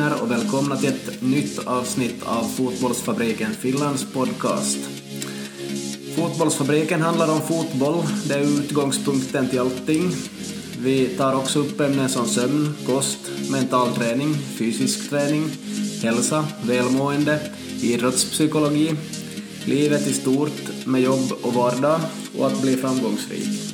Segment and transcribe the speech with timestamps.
[0.00, 4.78] Hej och välkomna till ett nytt avsnitt av Fotbollsfabriken Finlands podcast.
[6.16, 10.12] Fotbollsfabriken handlar om fotboll, det är utgångspunkten till allting.
[10.78, 13.18] Vi tar också upp ämnen som sömn, kost,
[13.50, 15.50] mental träning, fysisk träning,
[16.02, 17.40] hälsa, välmående,
[17.82, 18.94] idrottspsykologi,
[19.64, 22.00] livet i stort med jobb och vardag
[22.38, 23.69] och att bli framgångsrik.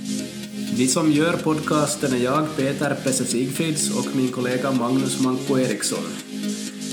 [0.78, 6.04] Vi som gör podcasten är jag, Peter Pesse Sigfrids och min kollega Magnus Manko Eriksson.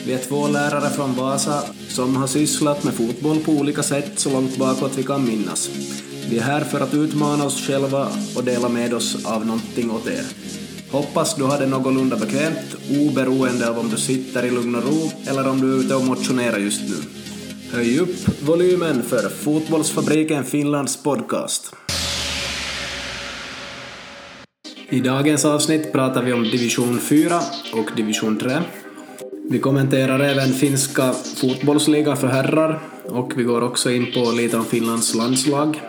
[0.05, 4.29] Vi är två lärare från Vasa som har sysslat med fotboll på olika sätt så
[4.29, 5.69] långt bakåt vi kan minnas.
[6.29, 10.07] Vi är här för att utmana oss själva och dela med oss av någonting åt
[10.07, 10.25] er.
[10.91, 15.11] Hoppas du har det någorlunda bekvämt, oberoende av om du sitter i lugn och ro
[15.27, 16.95] eller om du är ute och motionerar just nu.
[17.71, 21.75] Höj upp volymen för Fotbollsfabriken Finlands podcast.
[24.93, 27.39] I dagens avsnitt pratar vi om division 4
[27.73, 28.51] och division 3.
[29.49, 34.65] Vi kommenterar även finska fotbollsligan för herrar och vi går också in på lite om
[34.65, 35.81] Finlands landslag.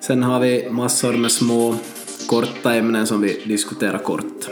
[0.00, 1.74] Sen har vi massor med små
[2.28, 4.48] korta ämnen som vi diskuterar kort.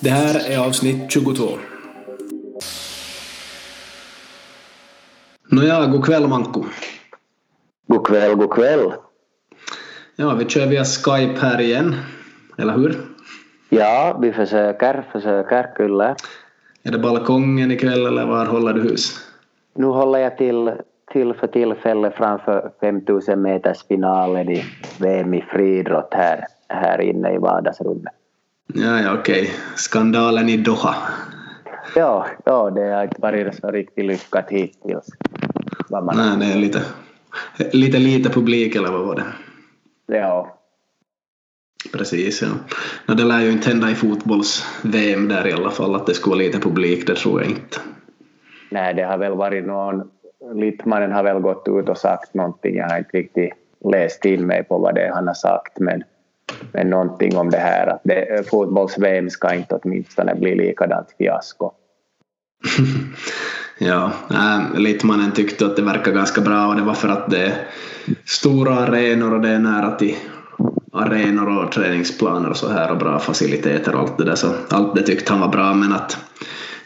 [0.00, 1.48] Det här är avsnitt 22.
[5.48, 6.64] Nåja, god kväll Manko.
[7.86, 8.92] God kväll, god kväll.
[10.16, 11.96] Ja, vi kör via Skype här igen,
[12.58, 12.96] eller hur?
[13.68, 16.16] Ja, vi försöker, försöker, kyllä.
[16.82, 19.28] Är det balkongen ikväll eller var håller du hus?
[19.74, 20.72] Nu håller jag till,
[21.12, 24.64] till för tillfället framför 5000 meters finalen i
[25.00, 28.12] VM i friidrott här, här inne i vardagsrummet.
[28.74, 29.50] Ja, ja, okej.
[29.76, 30.94] Skandalen i Doha.
[31.96, 35.06] Ja, ja, det har inte varit så riktigt lyckat hittills.
[35.90, 36.82] Nej, det är lite,
[37.72, 39.24] lite lite publik eller vad var det?
[40.18, 40.55] Ja,
[41.92, 42.48] Precis, ja.
[43.06, 46.36] No, det lär ju inte hända i fotbolls-VM där i alla fall, att det skulle
[46.36, 47.78] vara lite publik, det tror jag inte.
[48.70, 50.10] nej, det har väl varit någon...
[50.54, 52.76] Littmannen har väl gått ut och sagt någonting.
[52.76, 53.52] Jag har inte riktigt
[53.84, 56.02] läst in mig på vad det är han har sagt, men,
[56.72, 61.70] men någonting om det här att det, fotbolls-VM ska inte åtminstone bli likadant fiasko.
[63.78, 67.46] Ja, äh, Littmannen tyckte att det verkar ganska bra och det var för att det
[67.46, 67.54] är
[68.24, 70.16] stora arenor och det är nära till
[70.98, 74.34] arenor och träningsplaner och så här och bra faciliteter och allt det där.
[74.34, 76.18] Så allt det tyckte han var bra men att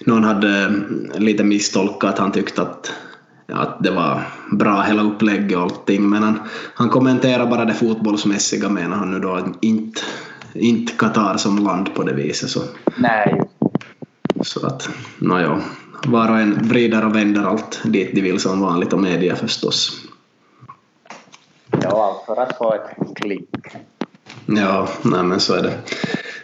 [0.07, 0.73] någon hade
[1.15, 2.93] lite misstolkat han tyckte att,
[3.53, 6.09] att det var bra hela upplägget och allting.
[6.09, 6.41] Men han,
[6.75, 9.41] han kommenterar bara det fotbollsmässiga menar han nu då.
[9.61, 10.01] Inte,
[10.55, 12.61] inte Qatar som land på det viset så,
[12.97, 13.43] Nej,
[14.43, 14.89] så att
[15.19, 15.61] nåja.
[16.07, 20.01] Var och en vrider och vänder allt dit de vill som vanligt och media förstås.
[21.83, 23.49] ja, för att få ett klick.
[24.47, 25.73] Ja, nej men så är det.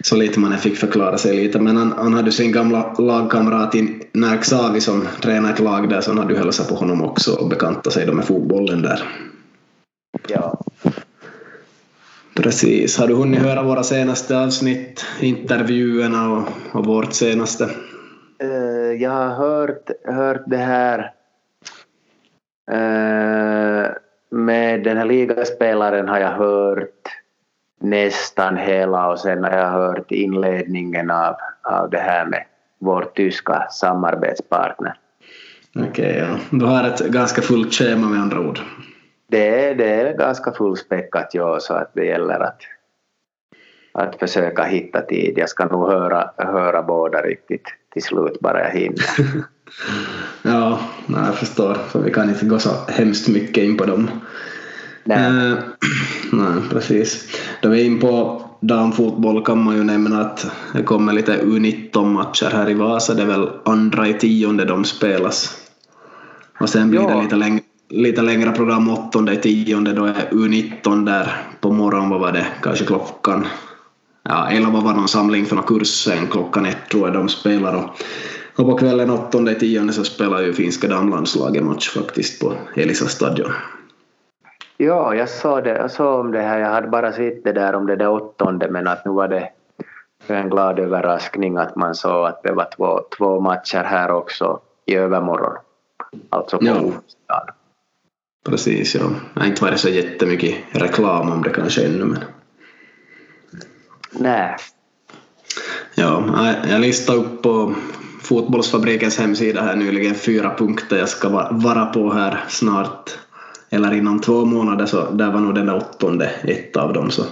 [0.01, 4.09] Så lite man fick förklara sig lite, men han, han hade sin gamla lagkamrat i
[4.13, 7.33] Närk Savi som tränade ett lag där, så han hade ju hälsat på honom också
[7.33, 9.03] och bekantat sig då med fotbollen där.
[10.29, 10.61] Ja.
[12.37, 12.99] Precis.
[12.99, 17.65] Har du hunnit höra våra senaste avsnitt, intervjuerna och, och vårt senaste?
[18.39, 21.13] Eh, jag har hört, hört det här
[22.71, 23.91] eh,
[24.31, 27.16] med den här ligaspelaren har jag hört
[27.81, 32.45] nästan hela och sen har jag hört inledningen av, av det här med
[32.79, 34.95] vår tyska samarbetspartner.
[35.75, 36.39] Okej, ja.
[36.51, 38.61] Du har ett ganska fullt schema med andra ord.
[39.29, 42.61] Det är, det är ganska fullspäckat ja, så att det gäller att,
[43.93, 45.35] att försöka hitta tid.
[45.37, 49.05] Jag ska nog höra, höra båda riktigt till slut bara jag hinner.
[50.43, 51.75] Ja, jag förstår.
[51.75, 54.11] För vi kan inte gå så hemskt mycket in på dem.
[55.07, 55.19] Nej.
[55.19, 55.59] Eh,
[56.33, 57.29] nej, precis.
[57.63, 62.51] Då vi är in på damfotboll kan man ju nämna att det kommer lite U19-matcher
[62.53, 63.15] här i Vasa.
[63.15, 65.57] Det är väl andra i tionde de spelas.
[66.61, 67.09] Och sen blir Ja.
[67.17, 69.93] det lite, läng lite längre program, åttonde i tionde.
[69.93, 73.47] Då är U19 där på morgonen, vad var det, kanske klockan
[74.29, 77.75] ja, elva var någon samling för någon kurs sen klockan ett tror jag de spelar.
[77.75, 77.85] Och,
[78.57, 83.07] och på kvällen åttonde i tionde så spelar ju finska damlandslaget match faktiskt på Elisa
[83.07, 83.53] stadion.
[84.77, 86.59] Ja, jag såg, det, jag såg om det här.
[86.59, 89.51] Jag hade bara sett det där om det där åttonde men att nu var det
[90.27, 94.95] en glad överraskning att man såg att det var två, två matcher här också i
[94.95, 95.57] övermorgon.
[96.31, 96.73] Alltså på Ja.
[96.75, 97.55] onsdagen.
[98.49, 99.01] Precis, ja.
[99.35, 102.25] Det har inte varit så jättemycket reklam om det kanske ännu men
[104.13, 104.57] Nej.
[105.95, 106.25] ja,
[106.71, 107.75] jag- listade upp på
[108.23, 113.19] Fotbollsfabrikens hemsida här nyligen fyra punkter jag ska va- vara på här snart
[113.71, 117.11] eller inom två månader så där var nog den där åttonde ett av dem.
[117.11, 117.23] Så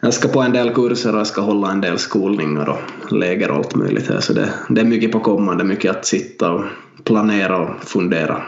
[0.00, 3.50] jag ska på en del kurser och jag ska hålla en del skolningar och läger
[3.50, 4.20] och allt möjligt här.
[4.20, 6.64] Så det, det är mycket på kommande, mycket att sitta och
[7.04, 8.42] planera och fundera.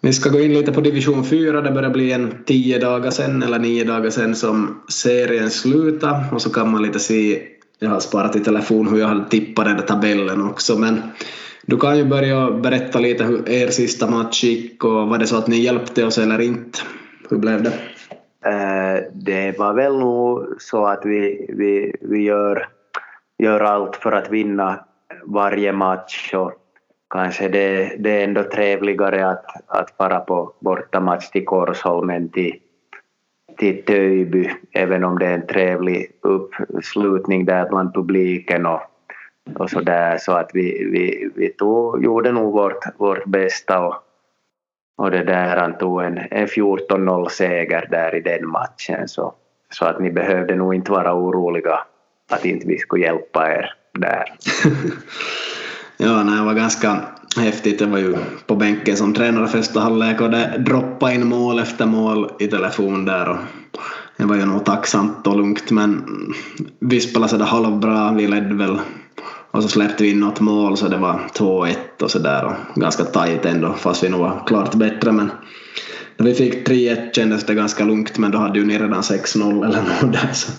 [0.00, 3.42] Vi ska gå in lite på division 4, det börjar bli en tio dagar sen
[3.42, 6.24] eller nio dagar sen som serien slutar.
[6.32, 7.42] Och så kan man lite se,
[7.78, 11.02] jag har sparat i telefon hur jag hade tippat den där tabellen också men
[11.66, 15.36] du kan ju börja berätta lite hur er sista match gick och var det så
[15.36, 16.78] att ni hjälpte oss eller inte?
[17.30, 17.72] Hur blev det?
[18.44, 22.68] Eh, det var väl nog så att vi, vi, vi gör,
[23.38, 24.84] gör allt för att vinna
[25.24, 26.52] varje match och
[27.10, 32.54] kanske det, det är ändå trevligare att, att fara på bortamatch till Korsholmen till,
[33.58, 38.80] till Töjby även om det är en trevlig uppslutning där bland publiken och,
[39.54, 43.94] och så där så att vi, vi, vi tog, gjorde nog vårt, vårt bästa och,
[44.96, 49.34] och det där han tog en, en 14-0 seger där i den matchen så,
[49.70, 51.78] så att ni behövde nog inte vara oroliga
[52.30, 54.24] att inte vi skulle hjälpa er där.
[55.96, 56.96] ja, nej, det var ganska
[57.36, 57.80] häftigt.
[57.80, 58.16] Jag var ju
[58.46, 63.04] på bänken som tränare första halvlek och det droppade in mål efter mål i telefon
[63.04, 63.36] där och
[64.16, 66.04] det var ju nog tacksamt och lugnt men
[66.80, 68.78] vi spelade sådär halvbra, vi ledde väl
[69.52, 73.04] och så släppte vi in något mål så det var 2-1 och sådär och ganska
[73.04, 75.30] tajt ändå fast vi nog var klart bättre men
[76.16, 79.66] när vi fick 3-1 kändes det ganska lugnt men då hade ju ni redan 6-0
[79.66, 80.52] eller något där så,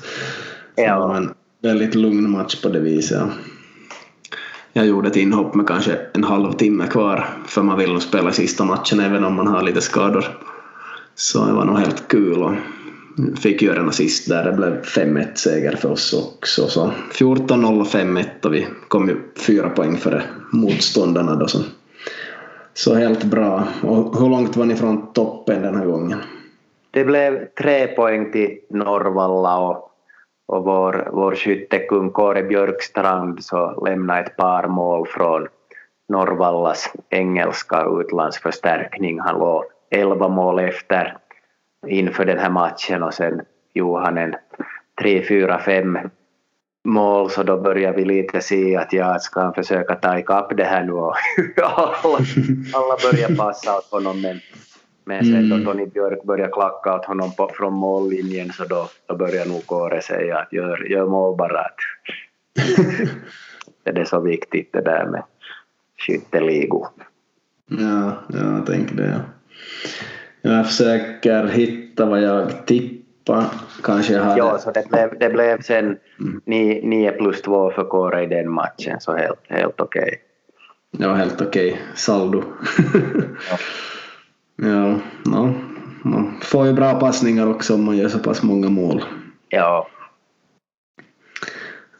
[0.75, 0.93] ja.
[0.93, 3.17] det var en väldigt lugn match på det viset.
[3.17, 3.27] Ja.
[4.75, 8.65] Jag gjorde ett inhopp med kanske en halvtimme kvar för man vill nog spela sista
[8.65, 10.25] matchen även om man har lite skador.
[11.15, 12.57] Så det var nog helt kul
[13.41, 14.43] fick göra en assist där.
[14.43, 16.67] Det blev 5-1 seger för oss också.
[16.67, 19.17] Så 14-0 och 5-1 och vi kom ju
[19.47, 20.21] fyra poäng före
[20.51, 21.47] motståndarna då.
[21.47, 21.59] Så,
[22.73, 23.63] så helt bra.
[23.83, 26.19] Och hur långt var ni från toppen den här gången?
[26.91, 29.89] Det blev tre poäng till Norrvalla och,
[30.45, 35.47] och vår, vår skyttekung Kåre Björkstrand så lämnade ett par mål från
[36.09, 39.19] Norrvallas engelska utlandsförstärkning.
[39.19, 41.17] Han låg 11 mål efter
[41.87, 43.41] inför den här matchen och sen
[43.73, 44.35] gjorde han en
[45.01, 45.97] 3, 4, 5
[46.83, 50.63] mål så då började vi lite se att jag ska han försöka ta ikapp det
[50.63, 51.15] här nu och
[51.63, 52.17] alla,
[52.73, 54.39] alla började passa åt honom men,
[55.05, 55.65] men sen då mm.
[55.65, 60.01] Tony Björk började klacka åt honom på, från mållinjen så då, då började nog Kåre
[60.01, 61.65] säga att gör, gör mål bara.
[63.83, 65.23] det är så viktigt det där med
[65.97, 66.87] skytteligor.
[67.67, 69.07] Ja, jag tänker det.
[69.07, 69.19] Ja.
[70.45, 73.45] Jag försöker hitta vad jag tippar.
[73.83, 74.37] Kanske jag hade...
[74.37, 75.97] Ja, så det blev, det blev sen
[76.45, 80.01] 9 plus 2 för Kåre i den matchen, så helt, helt okej.
[80.01, 80.17] Okay.
[81.07, 81.81] Ja, helt okej okay.
[81.95, 82.43] saldo.
[83.49, 83.57] ja.
[84.67, 84.95] ja,
[85.25, 85.53] no.
[86.03, 89.03] man får ju bra passningar också om man gör så pass många mål.
[89.49, 89.87] Ja.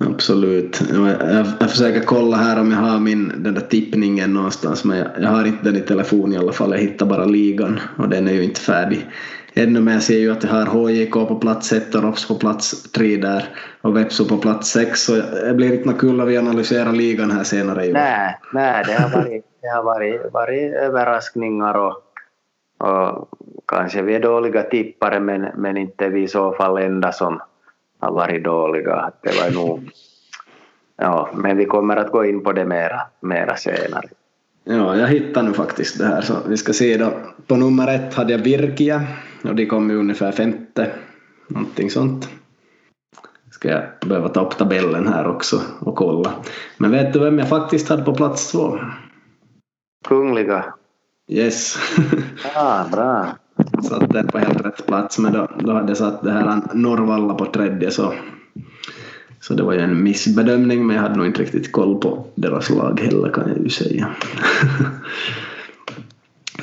[0.09, 0.81] Absolut.
[0.94, 5.07] Jag, jag försöker kolla här om jag har min, den där tippningen någonstans men jag,
[5.21, 6.71] jag har inte den i telefon i alla fall.
[6.71, 9.07] Jag hittar bara ligan och den är ju inte färdig
[9.53, 12.35] ännu men jag ser ju att jag har HJK på plats 1 och ROPS på
[12.35, 13.50] plats 3 där
[13.81, 15.13] och Vepsu på plats 6 så
[15.45, 17.94] det blir inte något kul att vi analyserar ligan här senare i år.
[17.94, 21.95] Nej, nej det har varit, det har varit, varit överraskningar och,
[22.87, 23.30] och
[23.68, 27.42] kanske vi är dåliga tippare men, men inte vi i så fall enda som
[28.04, 29.12] har varit dåliga.
[29.22, 29.90] Det var nog,
[30.98, 34.07] ja, men vi kommer att gå in på det mera, mera senare.
[34.64, 36.22] Ja, jag hittar nu faktiskt det här.
[36.22, 37.14] Så vi ska se då.
[37.48, 39.02] På nummer ett hade jag Virkia
[39.44, 40.92] och de kom ju ungefär femte.
[41.48, 42.30] Någonting sånt.
[43.52, 46.33] Ska jag behöva ta upp tabellen här också och kolla.
[46.78, 48.80] Men vet du vem jag faktiskt hade på plats två?
[50.07, 50.66] Kungliga.
[51.28, 51.76] Yes.
[52.56, 53.28] ah, bra
[53.83, 57.33] satt den på helt rätt plats men då, då hade jag satt det här Norrvalla
[57.33, 58.13] på tredje så,
[59.42, 62.69] så det var ju en missbedömning men jag hade nog inte riktigt koll på deras
[62.69, 64.07] lag heller kan jag ju säga.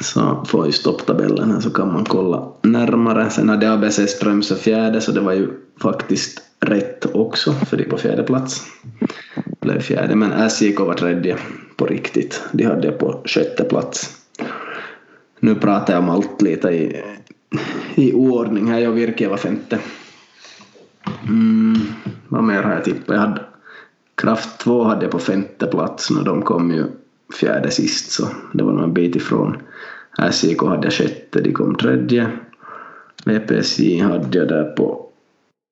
[0.01, 3.31] så får ju stopptabellen här så kan man kolla närmare.
[3.31, 5.49] Sen hade ABC Strömsö fjärde så det var ju
[5.83, 8.63] faktiskt rätt också för de på fjärde plats.
[9.61, 11.37] Blev fjärde men SJK var tredje
[11.77, 12.43] på riktigt.
[12.53, 14.20] De hade jag på sjätte plats
[15.41, 17.03] nu pratar jag om allt lite i,
[17.95, 18.79] i oordning här.
[18.79, 19.79] Jag Virke var femte.
[21.29, 21.75] Mm,
[22.29, 23.17] vad mer har jag tippat?
[23.17, 23.43] Jag hade
[24.15, 26.87] Kraft 2 hade jag på femte plats och de kom ju
[27.41, 29.57] fjärde sist så det var nog en bit ifrån.
[30.31, 32.31] SJK hade jag sjätte, de kom tredje.
[33.25, 35.07] VPSJ hade jag där på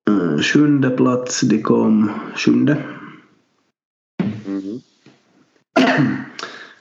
[0.09, 2.77] mm, sjunde plats, de kom sjunde.
[4.47, 4.79] Mm.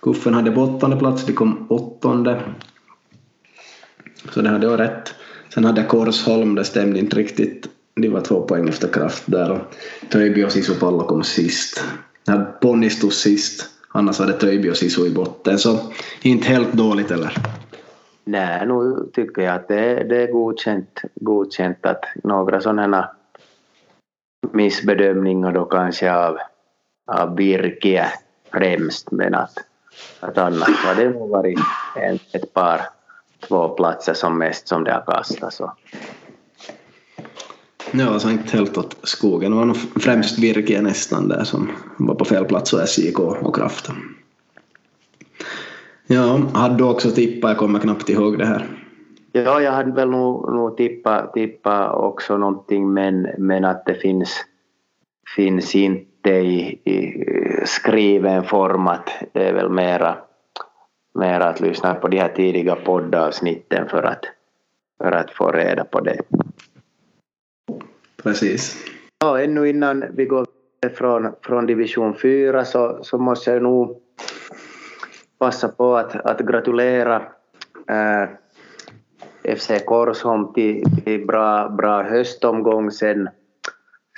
[0.03, 2.43] Kuffen hade på åttonde plats, de kom åttonde.
[4.33, 5.15] Så det hade jag rätt.
[5.55, 7.69] Sen hade jag Korsholm, det stämde inte riktigt.
[7.95, 9.59] Det var två poäng efter kraft där och
[10.11, 11.85] Töjby och Sisupallo kom sist.
[12.61, 15.79] Ponny stod sist, annars var det Töjby och Sisu i botten så
[16.23, 17.33] inte helt dåligt eller?
[18.25, 23.11] Nej, nu tycker jag att det, det är godkänt, godkänt att några sådana
[24.53, 26.39] missbedömningar då kanske av,
[27.07, 28.07] av Birke
[28.53, 29.55] främst men att,
[30.21, 31.59] att annars har det nog varit
[32.33, 32.81] ett par
[33.49, 35.61] två platser som mest som det har kastats.
[37.93, 39.51] Ja, alltså inte helt åt skogen.
[39.51, 43.57] Det var nog främst Virke nästan där som var på fel plats och SJK och
[43.57, 43.91] Kraft.
[46.07, 47.51] Ja, hade du också tippat?
[47.51, 48.67] Jag kommer knappt ihåg det här.
[49.33, 54.45] Ja, jag hade väl nog, nog tippat, tippat också någonting men, men att det finns,
[55.37, 57.25] finns inte i, i
[57.67, 60.17] skriven form att det är väl mera,
[61.19, 64.25] mera att lyssna på de här tidiga poddavsnitten för att,
[64.99, 66.21] för att få reda på det.
[68.23, 68.85] Precis.
[69.19, 70.47] Ja, ännu innan vi går
[70.95, 74.03] från, från division 4 så, så måste jag nog
[75.39, 77.23] passa på att, att gratulera
[77.89, 78.29] äh,
[79.57, 83.29] FC Korsholm till, till bra, bra höstomgång sen,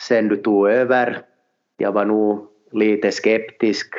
[0.06, 1.22] sen du tog över.
[1.76, 3.94] Jag var nog lite skeptisk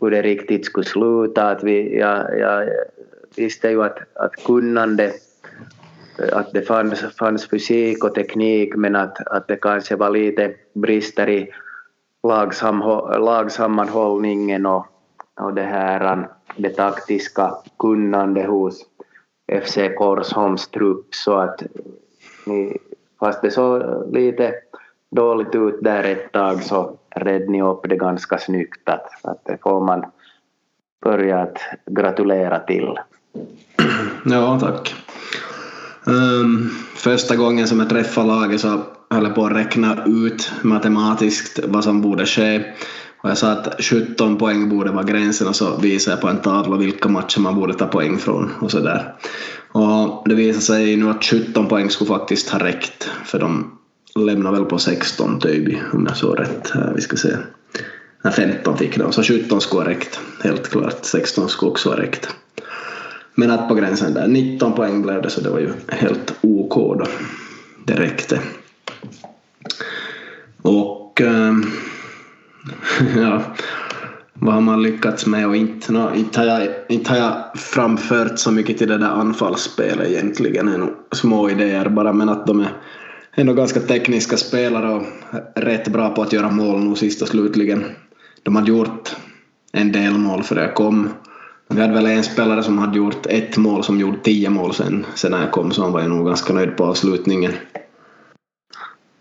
[0.00, 1.48] hur det riktigt skulle sluta.
[1.48, 2.68] Att vi, jag, jag
[3.36, 5.12] visste ju att, att kunnande
[6.32, 11.28] att det fanns, fanns fysik och teknik men att, att det kanske var lite brister
[11.28, 11.50] i
[13.18, 14.86] lagsammanhållningen och,
[15.40, 18.86] och det här det taktiska kunnande hos
[19.62, 21.62] FC Korsholms trupp så att
[22.46, 22.78] ni,
[23.20, 24.54] fast det såg lite
[25.10, 29.58] dåligt ut där ett tag så redde ni upp det ganska snyggt att, att det
[29.62, 30.04] får man
[31.04, 32.94] börja att gratulera till.
[34.24, 34.94] Ja, tack.
[36.04, 38.80] Um, första gången som jag träffade laget så
[39.10, 42.64] höll jag på att räkna ut matematiskt vad som borde ske.
[43.22, 46.40] Och jag sa att 17 poäng borde vara gränsen och så visade jag på en
[46.40, 49.14] tavla vilka matcher man borde ta poäng från och så där.
[49.72, 53.78] Och det visade sig nu att 17 poäng skulle faktiskt ha räckt för de
[54.16, 56.72] lämnade väl på 16 Töjby om jag såg rätt.
[56.94, 57.36] Vi ska se.
[58.22, 60.20] Nej, 15 fick de, så 17 skulle ha räckt.
[60.42, 61.04] Helt klart.
[61.04, 62.28] 16 skulle också ha räckt.
[63.34, 66.74] Men att på gränsen där, 19 poäng blev det så det var ju helt OK
[66.74, 67.06] då.
[67.84, 68.40] Det räckte.
[70.62, 71.54] Och äh,
[73.16, 73.42] ja,
[74.34, 75.92] vad har man lyckats med och inte?
[75.92, 80.66] No, inte, har jag, inte har jag framfört så mycket till det där anfallsspelet egentligen.
[80.66, 82.72] Det är nog små idéer bara men att de är
[83.36, 85.02] ändå ganska tekniska spelare och
[85.54, 87.84] rätt bra på att göra mål nu sist och slutligen.
[88.42, 89.16] De hade gjort
[89.72, 91.08] en del mål för jag kom.
[91.68, 95.06] Vi hade väl en spelare som hade gjort ett mål som gjorde tio mål sen,
[95.14, 97.52] sen när jag kom så han var ju nog ganska nöjd på avslutningen.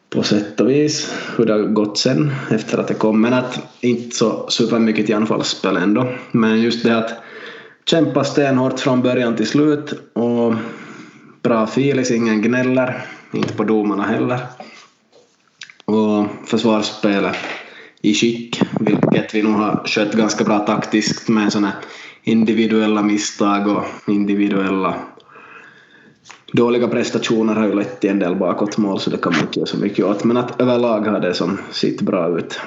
[0.09, 3.21] På sätt och vis hur det har gått sen efter att jag kom.
[3.21, 6.07] Men att inte så supermycket i anfallsspel ändå.
[6.31, 7.13] Men just det att
[7.85, 10.53] kämpa stenhårt från början till slut och
[11.41, 13.05] bra feeling, ingen gnäller.
[13.31, 14.39] Inte på domarna heller.
[15.85, 17.35] Och försvarsspelet
[18.01, 21.71] i skick, vilket vi nog har skött ganska bra taktiskt med såna
[22.23, 24.95] individuella misstag och individuella
[26.51, 29.67] dåliga prestationer har ju lett till en del bakåtmål så det kan man inte göra
[29.67, 30.23] så mycket åt.
[30.23, 32.59] Men att överlag har det som sitt bra ut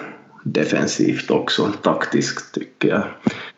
[0.42, 3.02] defensivt också, taktiskt tycker jag.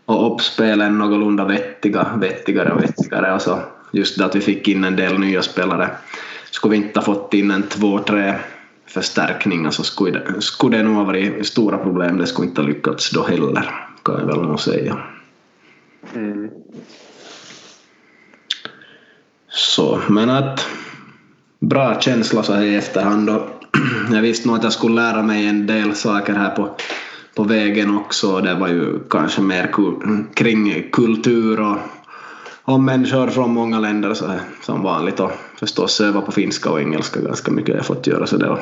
[0.04, 3.32] Och uppspelen någorlunda vettiga, vettigare och vettigare.
[3.32, 3.60] Alltså
[3.92, 5.90] just det att vi fick in en del nya spelare
[6.50, 8.34] skulle vi inte ha fått in en två, tre
[8.86, 12.18] förstärkningar så skulle det, skulle det nog ha varit stora problem.
[12.18, 13.70] Det skulle inte ha lyckats då heller,
[14.04, 14.96] kan jag väl nog säga.
[16.14, 16.50] Mm.
[19.48, 20.66] Så, men att
[21.60, 23.46] bra känsla så här i efterhand då.
[24.12, 26.76] Jag visste nog att jag skulle lära mig en del saker här på,
[27.34, 28.40] på vägen också.
[28.40, 29.74] Det var ju kanske mer
[30.34, 31.76] kring kultur och
[32.70, 36.80] om människor från många länder så här, som vanligt och förstås öva på finska och
[36.80, 37.68] engelska ganska mycket.
[37.68, 38.48] Jag har fått göra så det.
[38.48, 38.58] Och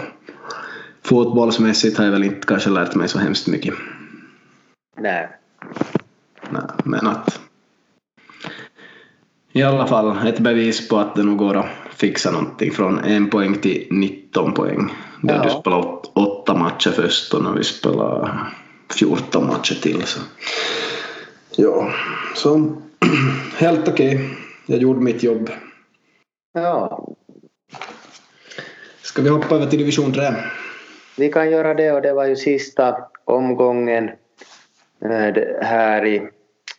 [1.02, 3.74] fotbollsmässigt har jag väl inte kanske lärt mig så hemskt mycket.
[5.00, 5.28] Nej.
[6.50, 7.40] Nej men att
[9.52, 13.30] i alla fall ett bevis på att det nog går att fixa någonting från en
[13.30, 14.92] poäng till 19 poäng.
[15.22, 15.42] Där ja.
[15.42, 18.52] du spelade åtta matcher först och när vi spelar
[18.98, 20.02] 14 matcher till.
[20.02, 20.20] Så.
[21.56, 21.92] Ja,
[22.34, 22.76] så
[23.58, 24.14] helt okej.
[24.14, 24.28] Okay.
[24.66, 25.50] Jag gjorde mitt jobb.
[26.52, 27.04] Ja.
[29.02, 30.22] Ska vi hoppa över till division 3?
[31.18, 34.10] Vi kan göra det och det var ju sista omgången
[35.00, 36.28] eh, här i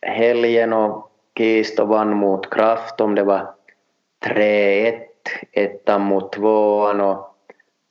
[0.02, 3.48] helgen och Kisto vann mot Kraft om det var
[4.26, 5.00] 3-1,
[5.52, 7.36] ettan mot tvåan och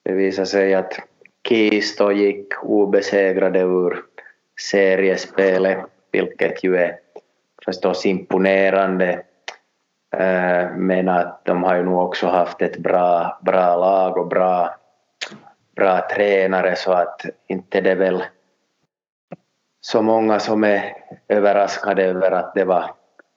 [0.05, 1.01] Det visade sig att
[1.49, 4.05] Kisto gick obesegrade ur
[4.71, 5.79] seriespelet,
[6.13, 6.99] vilket ju är
[7.69, 9.23] förstås imponerande.
[10.17, 14.77] Eh, men att de har ju nog också haft ett bra, bra lag och bra,
[15.77, 18.25] bra tränare så att inte det är väl
[19.81, 20.95] så många som är
[21.29, 22.91] överraskade över att det var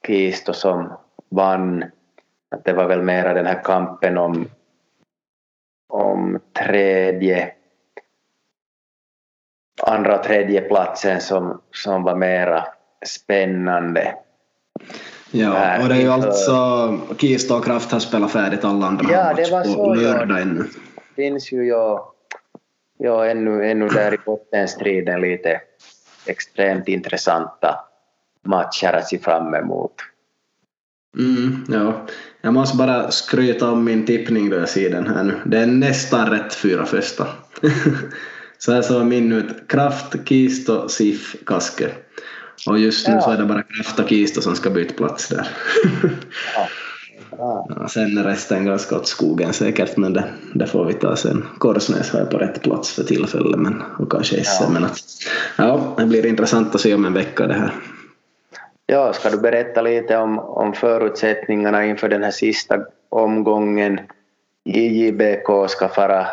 [0.06, 0.92] Kisto som
[1.28, 1.84] vann.
[2.50, 4.48] Att det var väl mera den här kampen om,
[5.88, 7.52] om tredje
[9.82, 12.66] andra och tredje platsen som, som var mera
[13.06, 14.16] spännande.
[15.30, 19.34] Ja, och det är ju alltså Kista och Kraft har spelat färdigt alla andra ja,
[19.34, 20.42] det var så, på lördag ja.
[20.42, 20.64] ännu.
[20.94, 22.14] Det finns ju ja,
[22.98, 25.60] ja, ännu, ännu där i bottenstriden lite
[26.26, 27.76] extremt intressanta
[28.44, 29.94] matcher att se fram emot.
[31.18, 32.06] Mm, ja.
[32.40, 35.40] Jag måste bara skryta om min tippning då jag ser den här nu.
[35.44, 37.26] Det är nästan rätt fyra första.
[38.58, 39.68] så här såg min ut.
[39.68, 41.90] Kraft, Kisto, Sif, Kaske.
[42.66, 43.20] Och just nu ja.
[43.20, 45.48] så är det bara Kraft och Kisto som ska byta plats där.
[46.56, 46.68] ja.
[47.38, 51.44] Ja, sen är resten ganska åt skogen säkert, men det, det får vi ta sen.
[51.58, 54.62] Korsnäs har jag på rätt plats för tillfället, men, och kanske SM.
[54.62, 54.70] Ja.
[54.70, 54.98] Men att,
[55.58, 57.74] ja, det blir intressant att se om en vecka det här.
[58.86, 62.78] Ja, ska du berätta lite om, om förutsättningarna inför den här sista
[63.08, 64.00] omgången?
[64.64, 66.26] JJBK ska fara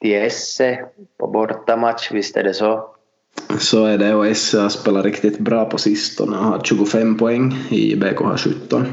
[0.00, 0.84] till Esse
[1.18, 2.94] på bortamatch, visst är det så?
[3.58, 7.56] Så är det och Esse har spelat riktigt bra på sistone och har 25 poäng,
[7.70, 8.86] IBK har 17.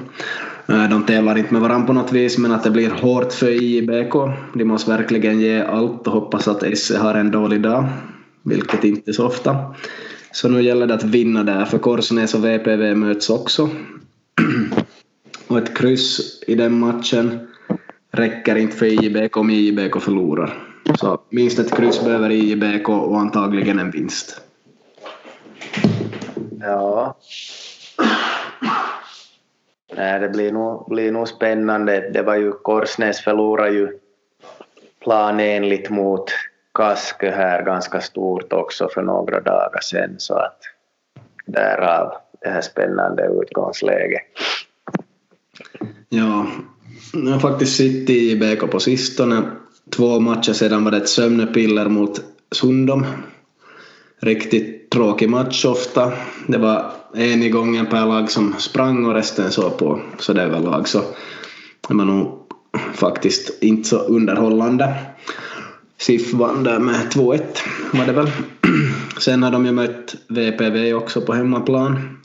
[0.67, 4.13] De tävlar inte med varandra på något vis men att det blir hårt för IBK.
[4.53, 7.85] De måste verkligen ge allt och hoppas att SE har en dålig dag,
[8.43, 9.75] vilket inte är så ofta.
[10.31, 13.69] Så nu gäller det att vinna där för Korsnäs och VPV möts också.
[15.47, 17.39] och ett kryss i den matchen
[18.11, 20.66] räcker inte för IBK om IBK förlorar.
[20.95, 24.41] Så minst ett kryss behöver IBK och antagligen en vinst.
[26.59, 27.17] Ja.
[29.95, 32.09] Nej, det blir nog, blir nog spännande.
[32.09, 33.99] Det var ju Korsnäs förlorade ju
[35.03, 36.31] planenligt mot
[36.73, 40.59] Kaskö här ganska stort också för några dagar sedan så att
[41.45, 44.21] därav det här spännande utgångsläget.
[46.09, 46.47] Ja,
[47.13, 49.43] jag har faktiskt suttit i BK på sistone.
[49.89, 52.21] Två matcher sedan var det ett sömnpiller mot
[52.51, 53.05] Sundom.
[54.19, 56.11] Riktigt tråkig match ofta.
[56.47, 60.47] Det var en i gången per lag som sprang och resten såg på så det
[60.47, 61.01] var lag så
[61.87, 62.47] det var nog
[62.93, 64.95] faktiskt inte så underhållande.
[65.97, 67.41] SIF vann där med 2-1
[67.93, 68.31] var det väl.
[69.19, 72.19] Sen har de ju mött VPV också på hemmaplan.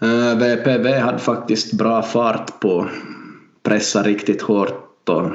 [0.00, 2.88] Eh, VPV hade faktiskt bra fart på
[3.62, 5.30] pressa riktigt hårt och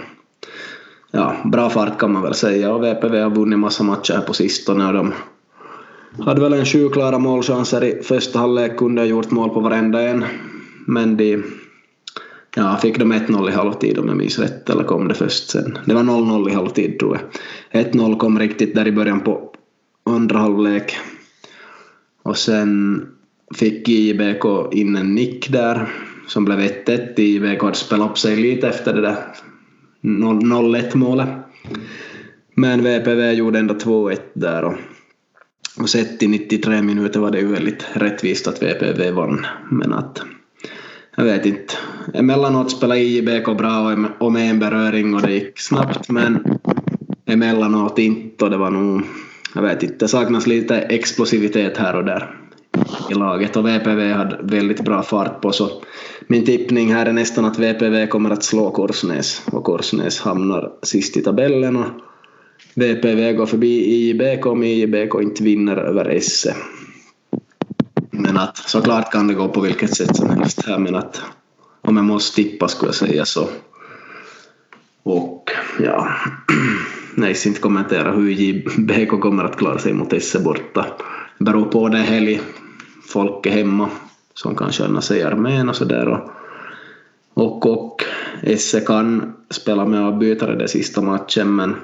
[1.12, 4.88] ja, bra fart kan man väl säga och VPV har vunnit massa matcher på sistone
[4.88, 5.14] och de
[6.24, 10.02] hade väl en sju klara målchanser i första halvlek, kunde ha gjort mål på varenda
[10.02, 10.26] en.
[10.88, 11.44] Men de
[12.56, 15.78] ja, fick de 1-0 i halvtid om jag minns rätt, eller kom det först sen?
[15.86, 17.20] Det var 0-0 i halvtid tror
[17.72, 17.86] jag.
[17.86, 19.52] 1-0 kom riktigt där i början på
[20.04, 20.98] andra halvlek.
[22.24, 23.02] Och sen
[23.56, 25.90] fick IBK in en nick där
[26.28, 27.20] som blev 1-1.
[27.20, 29.16] IBK hade spelat upp sig lite efter det där
[30.06, 31.30] 0-1 målet.
[32.56, 34.74] Men VPV gjorde ändå 2-1 där och
[35.80, 39.46] och sett i 93 minuter var det ju väldigt rättvist att VPV vann.
[39.72, 40.22] Men att
[41.18, 41.74] jag vet inte.
[42.14, 46.60] Emellanåt spelade IBK bra och med en beröring och det gick snabbt men
[47.26, 49.02] emellanåt inte och det var nog,
[49.56, 52.40] jag vet inte, det saknas lite explosivitet här och där
[53.10, 55.70] i laget och VPV hade väldigt bra fart på så
[56.28, 61.18] min tippning här är nästan att VPV kommer att slå Korsnäs och Korsnäs hamnar sist
[61.18, 61.86] i tabellen och
[62.74, 66.56] VPV går förbi IJBK om IJBK inte vinner över Esse.
[68.12, 71.22] Men att såklart kan det gå på vilket sätt som helst här men att
[71.82, 73.50] om jag måste tippa skulle jag säga så.
[75.04, 76.10] Och ja,
[77.16, 80.86] nej, inte kommentera hur JBK kommer att klara sig mot Esse borta.
[81.38, 82.42] Det beror på det helg.
[83.08, 83.90] Folk är hemma
[84.36, 86.08] som kan känna sig i armén och sådär.
[86.08, 86.30] Och,
[87.34, 88.04] och, och
[88.42, 91.76] Esse kan spela med avbytare den sista matchen men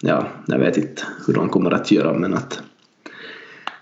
[0.00, 2.62] ja, jag vet inte hur de kommer att göra men att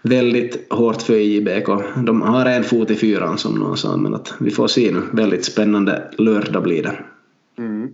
[0.02, 1.66] väldigt hårt för IBK.
[2.06, 5.02] De har en fot i fyran som någon sa men att vi får se nu.
[5.12, 6.98] Väldigt spännande lördag blir det.
[7.58, 7.88] Mm.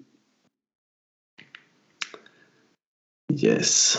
[3.43, 3.99] Yes.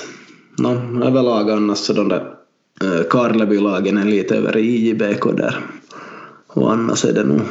[0.57, 2.35] No, överlag annars så de där
[2.81, 5.59] äh, Karlebylagen är lite över IJBK där.
[6.53, 7.41] Och annars är det nog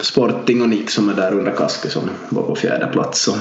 [0.00, 3.20] Sporting och Nick som är där under Kaske som var på fjärde plats.
[3.22, 3.34] Så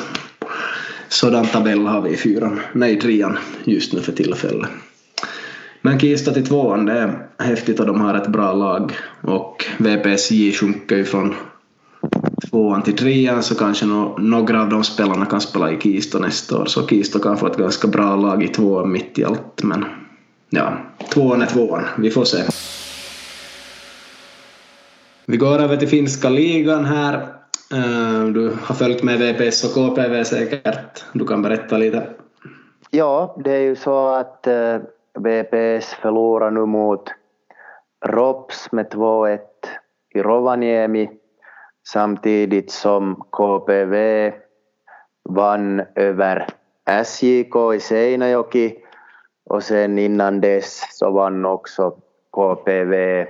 [1.10, 4.70] sådan tabell har vi i fyran, nej trean just nu för tillfället.
[5.82, 10.52] Men Kista till tvåan, det är häftigt och de har ett bra lag och VPSJ
[10.52, 11.36] sjunker ju från
[12.50, 16.58] tvåan till trean så kanske no, några av de spelarna kan spela i Kista nästa
[16.58, 19.86] år så Kista kan få ett ganska bra lag i tvåan mitt i allt men
[20.50, 20.78] ja,
[21.14, 22.38] tvåan är tvåan, vi får se.
[25.32, 27.14] Vi går över till finska ligan här.
[27.74, 31.06] Eh, du har följt med VPS och KPV säkert.
[31.14, 32.10] Du kan berätta lite.
[32.92, 34.78] Ja, det är ju så att eh,
[35.20, 37.04] VPS förlorar nu mot
[38.06, 39.40] ROPS med 2-1
[40.16, 41.10] i Rovaniemi
[41.88, 43.96] samtidigt som KPV
[45.30, 46.48] vann över
[47.04, 48.76] SJK i Seinäjoki
[49.50, 51.96] och sen innan dess så vann också
[52.32, 53.26] KPV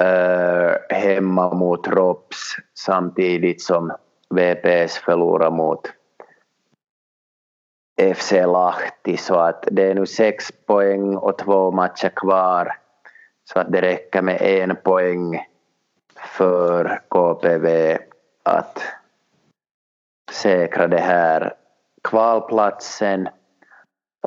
[0.00, 3.92] eh, hemma mot ROPS samtidigt som
[4.30, 5.80] VPS förlorar mot
[8.14, 12.76] FC Lahti så att det är nu sex poäng och två matcher kvar.
[13.44, 15.46] Så att det räcker med en poäng
[16.16, 17.98] för KPV
[18.42, 18.82] att
[20.32, 21.54] säkra det här.
[22.02, 23.28] Kvalplatsen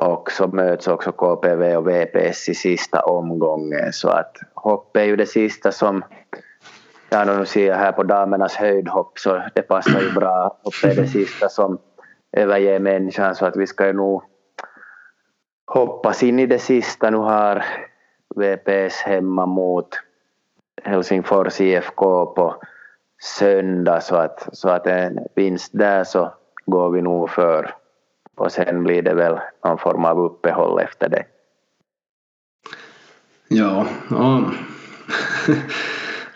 [0.00, 5.16] och så möts också KPV och VPS i sista omgången så att hopp är ju
[5.16, 6.04] det sista som
[7.10, 10.58] ja nu ser jag här på damernas höjdhopp så det passar ju bra.
[10.62, 11.78] Hopp är det sista som
[12.32, 14.22] överger människan så att vi ska ju nog
[15.66, 17.10] hoppas in i det sista.
[17.10, 17.64] Nu har
[18.36, 19.88] VPS hemma mot
[20.82, 22.56] Helsingfors IFK på
[23.38, 26.32] söndag så att, så att en vinst där så
[26.66, 27.74] går vi nog för
[28.40, 31.24] och sen blir det väl någon form av uppehåll efter det.
[33.48, 34.50] Ja, ja.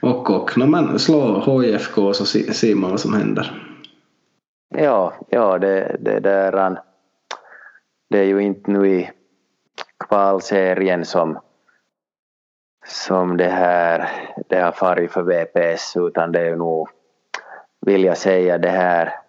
[0.10, 0.58] och och.
[0.58, 3.68] No, men slå HIFK så ser man vad som händer.
[4.74, 6.78] Ja, ja det, det där
[8.10, 9.10] det är ju inte nu i
[10.08, 11.38] kvalserien som
[12.86, 14.08] som det här
[14.48, 16.88] det har farit för VPS utan det är nog
[17.86, 19.21] vill jag säga det här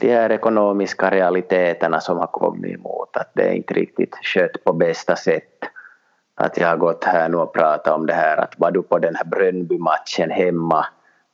[0.00, 4.72] de här ekonomiska realiteterna som har kommit emot att det är inte riktigt skött på
[4.72, 5.64] bästa sätt
[6.34, 8.98] att jag har gått här nu och pratat om det här att var du på
[8.98, 10.86] den här Brönnby-matchen hemma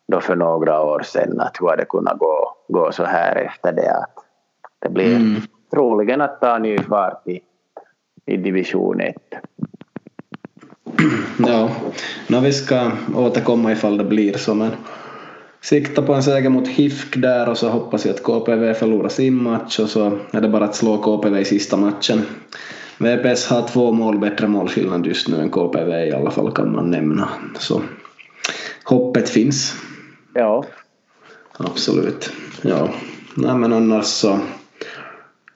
[0.08, 3.72] då för några år sedan att hur hade det kunnat gå, gå så här efter
[3.72, 4.14] det att
[4.78, 5.40] det blir mm.
[5.74, 7.40] troligen att ta ny fart i,
[8.26, 9.14] i division 1.
[11.46, 11.70] Ja,
[12.26, 14.70] no, vi ska återkomma ifall det blir så men
[15.60, 19.42] sikta på en seger mot HIFK där och så hoppas jag att KPV förlorar sin
[19.42, 22.22] match och så är det bara att slå KPV i sista matchen.
[22.98, 26.90] VPS har två mål bättre målskillnad just nu än KPV i alla fall kan man
[26.90, 27.28] nämna.
[27.58, 27.82] Så
[28.84, 29.74] hoppet finns.
[30.34, 30.64] Ja.
[31.52, 32.32] Absolut.
[32.62, 32.88] Ja.
[33.34, 34.38] Nej men annars så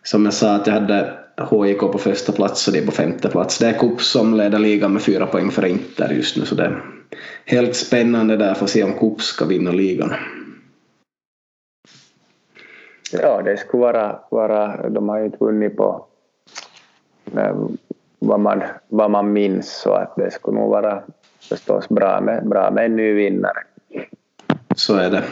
[0.03, 1.19] som jag sa att jag hade
[1.51, 3.59] HIK på första plats och det är på femte plats.
[3.59, 6.77] Det är Kupp som leder ligan med fyra poäng för Inter just nu så det
[7.45, 10.15] helt spännande där för att se om Kupp ska vinna ligan.
[13.13, 16.07] Ja, det skulle vara, vara de har ju inte vunnit på
[17.37, 17.57] eh,
[18.19, 21.03] vad man, vad man minns så att det skulle nog vara
[21.49, 23.59] förstås bra med, bra med en ny vinnare.
[24.77, 25.23] Så är det.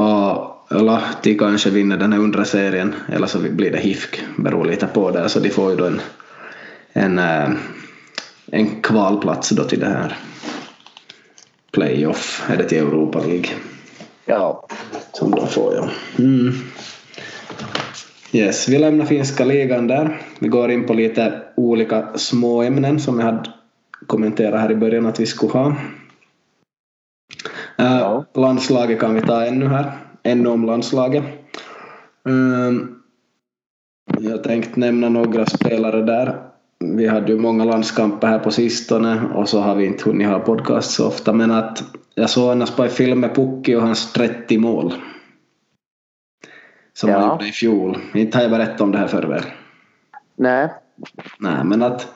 [0.00, 4.86] Och Lahti kanske vinner den här undre serien eller så blir det HIFK, beror lite
[4.86, 5.28] på det.
[5.28, 6.00] Så de får ju då en,
[6.92, 7.50] en, eh,
[8.46, 10.16] en kvalplats då till det här
[11.74, 13.48] playoff, är det till Europa League.
[14.24, 14.66] Ja.
[15.12, 15.88] Som de får ja.
[16.18, 16.52] Mm.
[18.32, 20.20] Yes, vi lämnar finska ligan där.
[20.38, 23.52] Vi går in på lite olika små ämnen som jag hade
[24.06, 25.66] kommenterat här i början att vi skulle ha.
[25.66, 25.74] Uh,
[27.76, 28.24] ja.
[28.34, 29.92] Landslaget kan vi ta ännu här
[30.24, 31.24] ännu om landslaget.
[32.28, 32.96] Ehm,
[34.20, 36.53] jag tänkte nämna några spelare där.
[36.96, 40.38] Vi hade ju många landskamper här på sistone och så har vi inte hunnit ha
[40.38, 44.12] podcast så ofta men att jag såg annars på en film med Pukki och hans
[44.12, 44.94] 30 mål.
[46.92, 47.18] Som ja.
[47.18, 47.98] han gjorde i fjol.
[48.14, 49.44] Inte har jag berättat om det här för er.
[50.36, 50.68] Nej.
[51.38, 52.14] Nej men att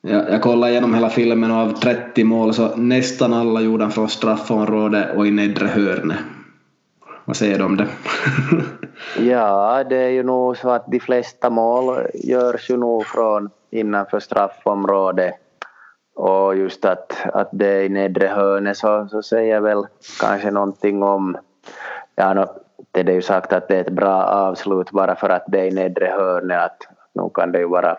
[0.00, 3.92] jag, jag kollade igenom hela filmen och av 30 mål så nästan alla gjorde han
[3.92, 6.18] från straffområdet och i nedre hörnet.
[7.24, 7.88] Vad säger du om det?
[9.30, 14.20] ja, det är ju nog så att de flesta mål görs ju nog från innanför
[14.20, 15.34] straffområdet.
[16.14, 19.86] Och just att, att det är i nedre hörnet så, så säger väl
[20.20, 21.36] kanske någonting om...
[22.14, 22.46] Ja, no,
[22.92, 25.64] det är ju sagt att det är ett bra avslut bara för att det är
[25.64, 26.60] i nedre hörnet.
[26.64, 26.78] Att
[27.12, 27.96] nu kan det ju vara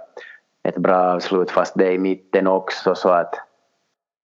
[0.64, 3.36] ett bra avslut fast det är i mitten också så att,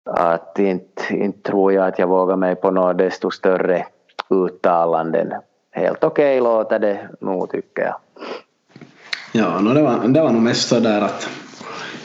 [0.09, 3.85] att inte, inte tror jag att jag vågar mig på något desto större
[4.29, 5.33] uttalanden
[5.71, 7.95] helt okej okay låter det nog tycker jag.
[9.31, 11.29] Ja, no, det, var, det var nog mest så där att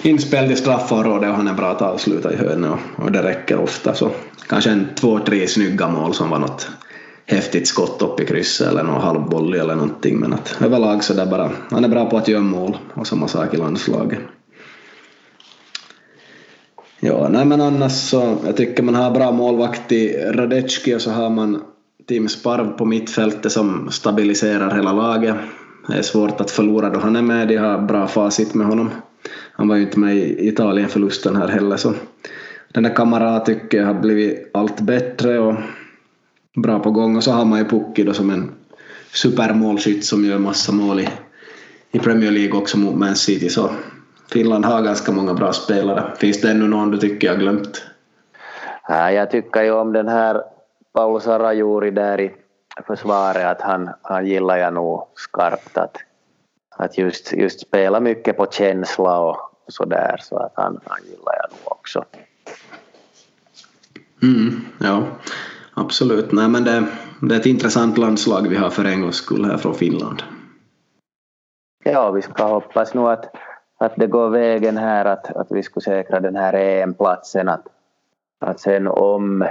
[0.02, 3.58] inspel till straffområdet och han är bra att avsluta i hörnet och, och det räcker
[3.58, 4.10] ofta så
[4.48, 6.68] kanske en två, tre snygga mål som var något
[7.26, 11.26] häftigt skott upp i krysset eller någon halvvolley eller någonting men att överlag så där
[11.26, 14.18] bara, han är bra på att göra mål och samma sak i landslaget.
[17.00, 21.10] Ja, nej men annars så jag tycker man har bra målvakt i Radecki och så
[21.10, 21.62] har man
[22.06, 25.36] Tim Sparv på mittfältet som stabiliserar hela laget.
[25.88, 28.90] Det är svårt att förlora då han är med, de har bra facit med honom.
[29.52, 31.92] Han var ju inte med i Italienförlusten här heller så
[32.74, 35.54] den där Kamara tycker jag har blivit allt bättre och
[36.56, 38.50] bra på gång och så har man ju Pukki då som en
[39.12, 41.08] supermålskytt som gör massa mål i,
[41.92, 43.70] i Premier League också mot Man City så
[44.32, 46.12] Finland har ganska många bra spelare.
[46.18, 47.82] Finns det ännu någon du tycker jag glömt?
[48.88, 50.42] Ja, jag tycker ju om den här
[50.94, 52.34] Paolo Sarajuri där i
[52.86, 55.96] försvaret att han, han gillar jag nog skarpt att,
[56.76, 59.36] att just, just spela mycket på känsla och
[59.68, 62.04] sådär så att han, han gillar jag nog också.
[64.22, 65.02] Mm, ja,
[65.74, 66.32] absolut.
[66.32, 66.86] Nej, men det,
[67.20, 70.22] det är ett intressant landslag vi har för en gångs skull här från Finland.
[71.84, 73.34] Ja, vi ska hoppas nu att,
[73.78, 77.48] att det går vägen här att, att vi skulle säkra den här EM-platsen.
[77.48, 77.66] Att,
[78.40, 79.48] att sen om,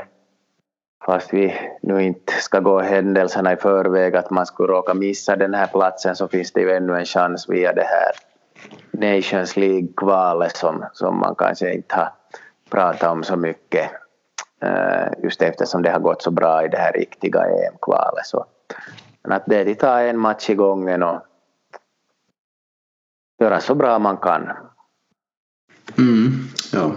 [1.06, 5.54] fast vi nu inte ska gå händelserna i förväg, att man skulle råka missa den
[5.54, 8.12] här platsen så finns det ju ännu en chans via det här
[8.92, 12.14] Nations League-kvalet som, som man kanske inte har
[12.70, 13.92] pratat om så mycket
[14.62, 18.26] eh, just eftersom det har gått så bra i det här riktiga EM-kvalet.
[18.26, 18.46] Så,
[19.24, 21.22] men att det de tar en match i gången och
[23.40, 24.50] göra så bra man kan.
[25.98, 26.32] Mm,
[26.74, 26.92] ja.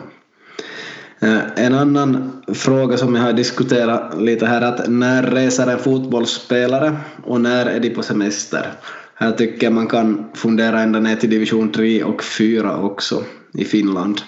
[1.20, 5.78] Eh, en annan fråga som jag har diskuterat lite här är att när reser en
[5.78, 8.72] fotbollsspelare och när är de på semester?
[9.14, 13.64] Här tycker jag man kan fundera ända ner till division 3 och 4 också i
[13.64, 14.20] Finland.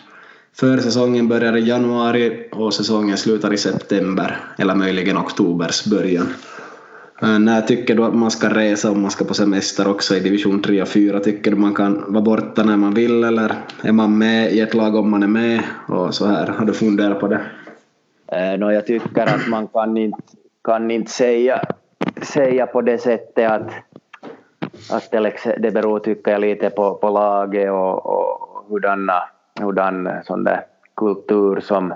[0.56, 6.28] Försäsongen börjar i januari och säsongen slutar i september eller möjligen oktobers början.
[7.22, 10.20] Eh, när tycker du att man ska resa om man ska på semester också i
[10.20, 11.20] division 3 och 4?
[11.20, 14.74] Tycker du man kan vara borta när man vill eller är man med i ett
[14.74, 16.46] lag om man är med och så här?
[16.46, 17.40] Har du funderat på det?
[18.32, 20.22] Eh, no, jag tycker att man kan inte,
[20.64, 21.62] kan inte säga,
[22.22, 23.70] säga på det sättet att,
[24.92, 25.10] att
[25.58, 29.22] det beror tycker jag lite på, på laget och, och hurdana
[29.60, 30.64] hurdan sån där
[30.96, 31.94] kultur som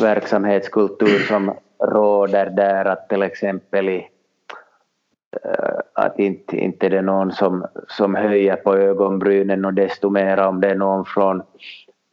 [0.00, 2.84] verksamhetskultur som råder där.
[2.84, 4.08] Att till exempel i,
[5.44, 10.40] eh, att inte, inte det är någon som, som höjer på ögonbrynen och desto mer
[10.40, 11.42] om det är någon från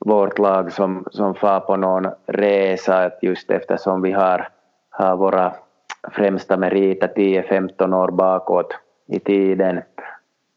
[0.06, 4.50] vårt lag som, som far på någon resa just eftersom vi har,
[4.90, 5.54] har våra
[6.12, 8.74] främsta meriter 10-15 år bakåt
[9.08, 9.82] i tiden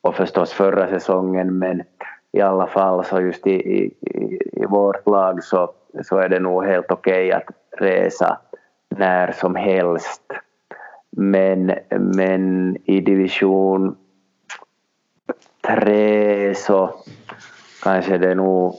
[0.01, 1.83] och förstås förra säsongen men
[2.33, 3.95] i alla fall så just i, i,
[4.53, 8.39] i vårt lag så, så är det nog helt okej okay att resa
[8.89, 10.23] när som helst.
[11.11, 13.97] Men, men i division
[15.67, 16.95] 3 så
[17.83, 18.75] kanske det nog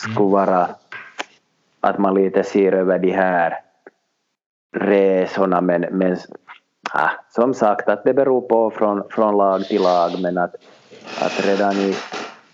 [0.00, 0.68] skulle vara
[1.80, 3.54] att man lite ser över de här
[4.76, 6.16] resorna men, men
[6.92, 10.54] ah, som sagt att det beror på från, från lag till lag men att
[11.18, 11.94] att redan i,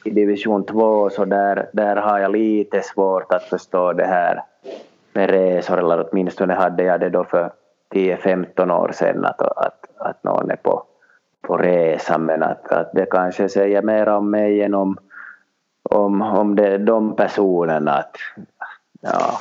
[0.05, 4.43] i division 2 så där, där har jag lite svårt att förstå det här
[5.13, 7.53] med resor, eller åtminstone hade jag det då för
[7.95, 10.83] 10-15 år sedan att, att, att någon är på,
[11.43, 14.99] på resa men att, att det kanske säger mer om mig än om,
[15.91, 17.93] om, om det, de personerna.
[17.93, 18.17] Att,
[19.01, 19.41] ja.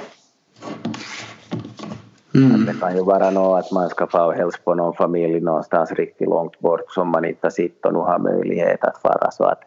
[2.35, 2.65] Mm.
[2.65, 6.27] det kan ju vara något att man ska få hälsa på någon familj någonstans riktigt
[6.27, 9.31] långt bort som man inte har sett och nu har möjlighet att fara.
[9.31, 9.59] Så att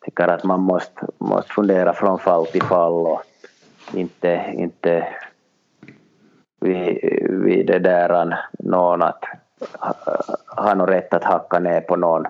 [0.00, 3.22] jag tycker att man måste, måste fundera från fall till fall och
[3.94, 5.08] inte, inte
[6.60, 6.98] vid,
[7.30, 9.24] vid det där någon att
[10.46, 12.26] ha någon rätt att hacka ner på någon,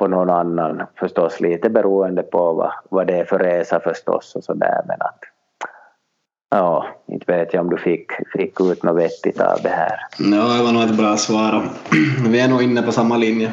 [0.00, 0.82] på någon annan.
[0.98, 5.18] Förstås lite beroende på vad, vad det är för resa förstås och sådär men att
[6.50, 9.96] Ja, inte vet jag om du fick, fick ut något vettigt av det här.
[10.18, 11.62] Ja, det var nog ett bra svar.
[12.28, 13.52] Vi är nog inne på samma linje.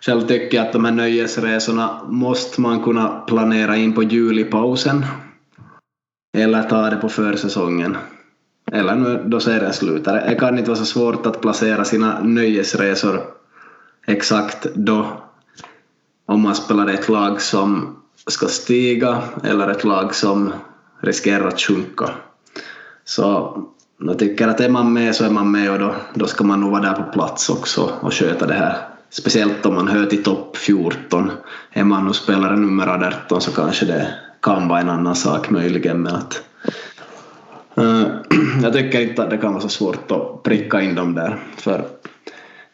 [0.00, 5.04] Själv tycker jag att de här nöjesresorna måste man kunna planera in på julipausen.
[6.36, 7.96] Eller ta det på försäsongen.
[8.72, 10.28] Eller nu då serien slutar.
[10.28, 13.20] Det kan inte vara så svårt att placera sina nöjesresor
[14.06, 15.23] exakt då.
[16.26, 20.52] Om man spelar ett lag som ska stiga eller ett lag som
[21.00, 22.10] riskerar att sjunka.
[23.04, 23.56] Så
[23.98, 26.60] jag tycker att är man med så är man med och då, då ska man
[26.60, 28.76] nog vara där på plats också och sköta det här.
[29.10, 31.30] Speciellt om man hör till topp 14.
[31.72, 36.02] Är man och spelare nummer 18 så kanske det kan vara en annan sak möjligen
[36.02, 36.42] men att
[37.78, 38.06] uh,
[38.62, 41.84] jag tycker inte att det kan vara så svårt att pricka in dem där för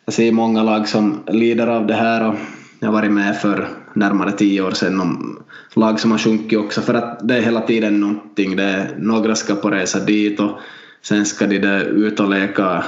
[0.04, 2.34] jag ser många lag som lider av det här och
[2.80, 5.42] jag har varit med för närmare tio år sedan om
[5.74, 8.56] lag som har sjunkit också för att det är hela tiden någonting.
[8.56, 10.50] Det är, några ska på resa dit och
[11.02, 12.84] sen ska de där ut och leka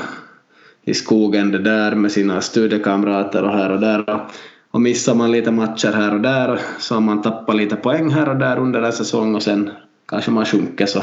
[0.85, 4.27] i skogen det där med sina studiekamrater och här och där.
[4.71, 8.29] Och missar man lite matcher här och där så har man tappat lite poäng här
[8.29, 9.71] och där under en säsong och sen
[10.09, 11.03] kanske man sjunker så.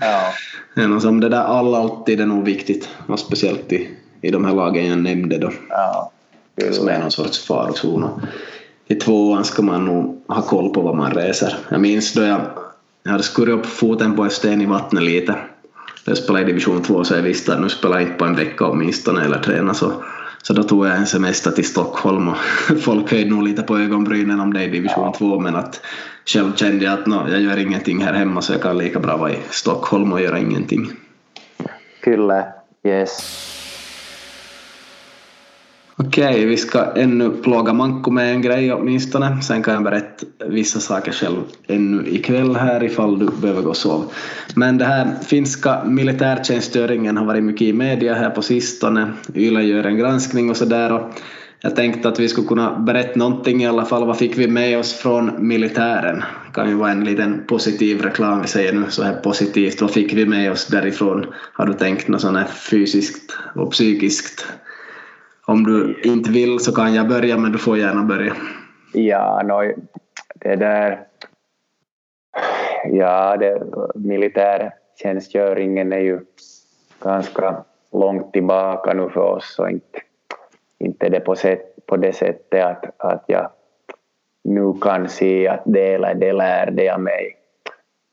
[0.00, 1.00] Ja.
[1.00, 3.88] som det där all alltid är nog viktigt och speciellt i,
[4.20, 5.50] i de här lagen jag nämnde då.
[5.68, 6.10] Ja.
[6.72, 8.20] Som är någon sorts farozon
[8.86, 11.56] i tvåan ska man nog ha koll på vad man reser.
[11.68, 12.40] Jag minns då jag,
[13.02, 15.36] jag hade skurit upp foten på en sten i vattnet lite.
[16.04, 18.36] Jag spelade i division 2 så jag visste att nu spelar jag inte på en
[18.36, 19.92] vecka åtminstone eller träna så,
[20.42, 22.36] så då tog jag en semester till Stockholm och
[22.80, 25.80] folk höjde nog lite på ögonbrynen om det i division 2 men att
[26.26, 29.16] själv kände jag att no, jag gör ingenting här hemma så jag kan lika bra
[29.16, 30.90] vara i Stockholm och göra ingenting.
[32.00, 32.46] Kyllä,
[32.84, 33.53] yes.
[35.96, 39.42] Okej, vi ska ännu plåga Manko med en grej åtminstone.
[39.42, 43.76] Sen kan jag berätta vissa saker själv ännu ikväll här ifall du behöver gå och
[43.76, 44.04] sova.
[44.54, 49.12] Men det här finska militärtjänstgöringen har varit mycket i media här på sistone.
[49.34, 51.10] Yle gör en granskning och sådär.
[51.60, 54.06] Jag tänkte att vi skulle kunna berätta någonting i alla fall.
[54.06, 56.16] Vad fick vi med oss från militären?
[56.46, 59.80] Det kan ju vara en liten positiv reklam vi säger nu så här positivt.
[59.80, 61.26] Vad fick vi med oss därifrån?
[61.52, 64.46] Har du tänkt något sånt här fysiskt och psykiskt
[65.46, 68.34] om du inte vill så kan jag börja, men du får gärna börja.
[68.92, 69.72] Ja, no,
[70.34, 71.00] det där...
[72.90, 73.62] Ja, det,
[73.94, 76.20] militärtjänstgöringen är ju
[77.02, 80.00] ganska långt tillbaka nu för oss och inte,
[80.78, 83.50] inte det på, sätt, på det sättet att, att jag
[84.44, 87.36] nu kan se att det eller det lärde jag mig.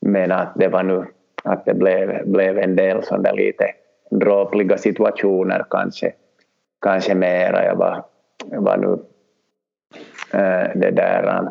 [0.00, 1.04] Men att det var nu
[1.44, 3.64] att det blev, blev en del sådana lite
[4.10, 6.12] dråpliga situationer kanske
[6.82, 7.64] kanske mera.
[7.64, 8.04] Jag var,
[8.50, 8.92] jag var nu
[10.38, 11.48] äh, det där, eh,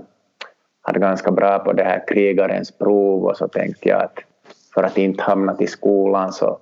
[0.82, 4.20] hade ganska bra på det här krigarens prov och så tänkte jag att
[4.74, 6.60] för att inte hamna till skolan så,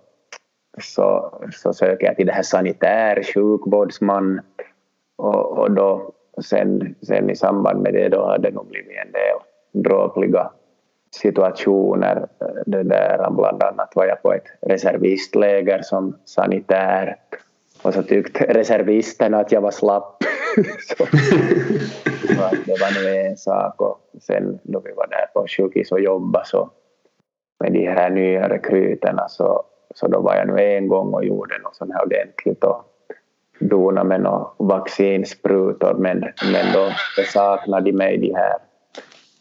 [0.81, 4.41] så, så söker jag till det här sanitär, sjukvårdsman
[5.17, 9.11] och, och då sen, sen i samband med det då hade det nog blivit en
[9.11, 10.51] del dråpliga
[11.11, 12.27] situationer.
[12.41, 17.15] Eh, det där, bland annat var jag på ett reservistläger som sanitär
[17.89, 20.23] och så tyckte reservisterna att jag var slapp.
[20.87, 21.05] så,
[22.27, 25.99] så det var nu en sak och sen då vi var där på sjukhus och
[25.99, 26.69] jobbade så
[27.59, 29.63] med de här nya rekryterna så,
[29.95, 32.83] så då var jag nu en gång och gjorde något sånt här ordentligt och
[33.59, 36.19] donade med några vaccinsprutor men,
[36.51, 36.89] men då
[37.33, 38.57] saknade de mig de här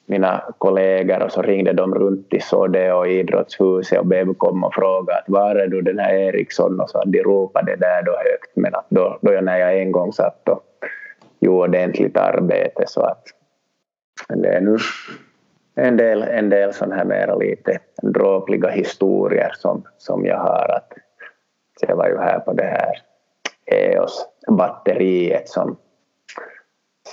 [0.08, 4.74] mina kollegor och så ringde de runt till Sode och idrottshuset och BB kom och
[4.74, 6.80] frågade att var är du den här Eriksson?
[6.80, 10.12] Och så de ropade där då högt men att då, då när jag en gång
[10.12, 10.62] satt och
[11.40, 13.22] gjorde ordentligt arbete så att
[14.28, 14.76] det är nu
[15.74, 20.92] en del, en del sådana här mera lite dråpliga historier som, som jag har att
[21.88, 23.02] jag var ju här på det här
[23.66, 25.76] EOS-batteriet som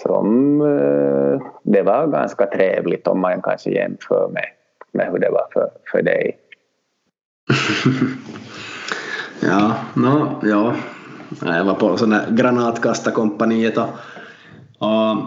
[0.02, 4.46] som eh, det var ganska trevligt om man kanske jämför med,
[4.92, 6.38] med hur det var för, för dig.
[9.50, 10.76] ja, no, ja,
[11.42, 13.90] jag var på sån där granatkastarkompaniet och,
[14.80, 15.18] och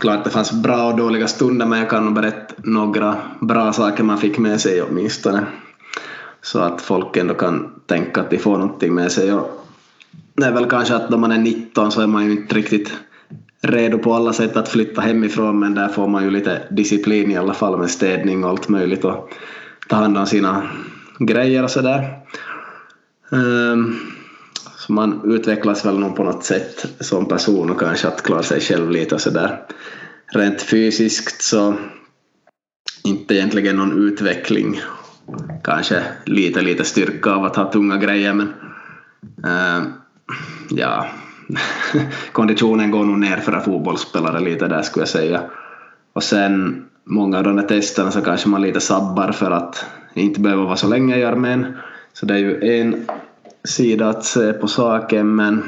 [0.00, 4.04] klart det fanns bra och dåliga stunder men jag kan nog berätta några bra saker
[4.04, 5.46] man fick med sig åtminstone.
[6.42, 9.32] Så att folk ändå kan tänka att de får någonting med sig.
[9.32, 9.66] Och
[10.34, 12.92] det är väl kanske att då man är 19 så är man ju inte riktigt
[13.60, 17.36] redo på alla sätt att flytta hemifrån men där får man ju lite disciplin i
[17.36, 19.30] alla fall med städning och allt möjligt och
[19.88, 20.62] ta hand om sina
[21.18, 22.18] grejer och sådär.
[23.30, 23.96] Um,
[24.76, 28.60] så man utvecklas väl nog på något sätt som person och kanske att klara sig
[28.60, 29.62] själv lite och sådär.
[30.32, 31.74] Rent fysiskt så
[33.04, 34.80] inte egentligen någon utveckling.
[35.64, 38.48] Kanske lite, lite styrka av att ha tunga grejer men
[39.44, 39.86] uh,
[40.70, 41.06] ja,
[42.32, 45.40] konditionen går nog ner för en fotbollsspelare lite där skulle jag säga.
[46.12, 49.84] Och sen många av de där testerna så kanske man lite sabbar för att
[50.14, 51.76] inte behöva vara så länge i armén.
[52.12, 53.06] Så det är ju en
[53.64, 55.62] sida att se på saken men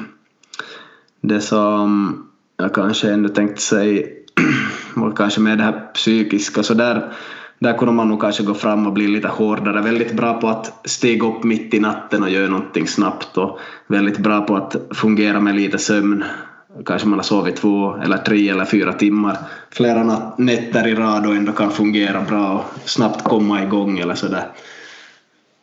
[1.20, 2.16] det som
[2.56, 4.06] jag kanske ändå tänkte säga
[4.94, 7.12] var kanske med det här psykiska så där
[7.60, 9.82] där kunde man nog kanske gå fram och bli lite hårdare.
[9.82, 14.18] Väldigt bra på att stiga upp mitt i natten och göra någonting snabbt och väldigt
[14.18, 16.24] bra på att fungera med lite sömn.
[16.86, 19.36] Kanske man har sovit två eller tre eller fyra timmar
[19.70, 24.44] flera nätter i rad och ändå kan fungera bra och snabbt komma igång eller sådär.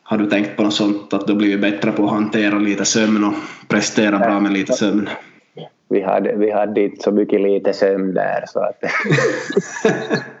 [0.02, 3.24] Har du tänkt på något sånt att du blivit bättre på att hantera lite sömn
[3.24, 3.34] och
[3.68, 5.08] prestera bra med lite sömn?
[5.88, 8.82] Vi hade, vi hade inte så mycket lite sömn där så att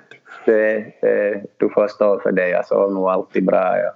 [0.52, 2.48] det, det, du får stå för det.
[2.48, 3.78] Jag sov nog alltid bra.
[3.78, 3.94] Ja.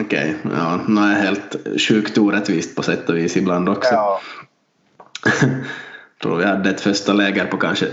[0.00, 1.56] Okej, okay, ja, nu är helt
[1.88, 3.94] sjukt orättvist på sätt och vis ibland också.
[3.94, 4.20] Ja.
[6.22, 7.86] tror vi hade ett första läger på kanske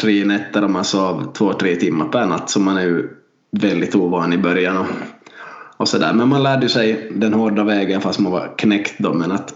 [0.00, 3.08] tre nätter och man sov två, tre timmar per natt så man är ju
[3.50, 4.86] väldigt ovan i början och,
[5.76, 6.12] och sådär.
[6.12, 9.54] Men man lärde sig den hårda vägen fast man var knäckt då men att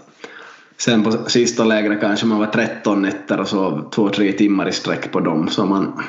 [0.77, 4.71] sen på sista lägret kanske man var 13 nätter och sov två, tre timmar i
[4.71, 6.01] sträck på dem så man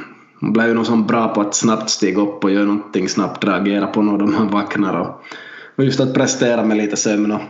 [0.43, 3.45] man blev ju nog som bra på att snabbt stiga upp och göra någonting snabbt,
[3.45, 5.25] reagera på något då man vaknar och,
[5.77, 7.41] och just att prestera med lite sömn och,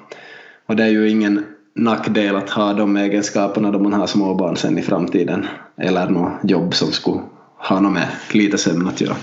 [0.66, 4.78] och det är ju ingen nackdel att ha de egenskaperna då man har småbarn sen
[4.78, 7.20] i framtiden eller något jobb som skulle
[7.56, 9.16] ha något med lite sömn att göra.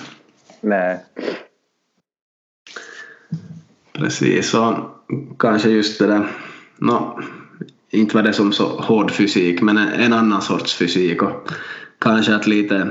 [0.61, 0.99] Nej.
[3.93, 4.73] Precis, och
[5.39, 6.27] kanske just det där,
[6.77, 7.19] no,
[7.89, 11.51] inte var det som så hård fysik men en annan sorts fysik och
[11.99, 12.87] kanske att lite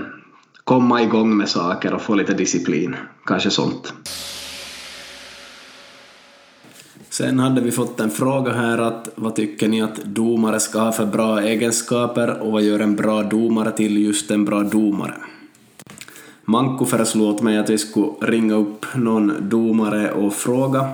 [0.69, 2.97] komma igång med saker och få lite disciplin.
[3.25, 3.93] Kanske sånt.
[7.11, 10.93] Sen hade vi fått en fråga här att vad tycker ni att domare ska ha
[10.93, 15.15] för bra egenskaper och vad gör en bra domare till just en bra domare?
[16.45, 20.93] Manko föreslog åt mig att vi skulle ringa upp någon domare och fråga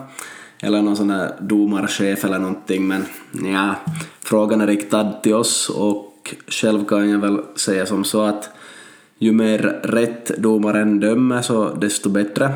[0.61, 3.05] eller någon sån där domarchef eller någonting men
[3.53, 3.75] ja,
[4.21, 8.51] frågan är riktad till oss och själv kan jag väl säga som så att
[9.19, 12.55] ju mer rätt domaren dömer så desto bättre.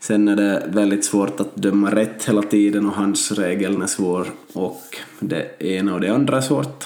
[0.00, 4.26] Sen är det väldigt svårt att döma rätt hela tiden och hans regeln är svår
[4.52, 4.82] och
[5.20, 6.84] det ena och det andra är svårt.